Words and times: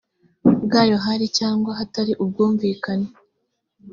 bwayo 0.65 0.95
hari 1.05 1.25
cyangwa 1.37 1.71
hatari 1.79 2.13
ubwumvikane 2.23 3.07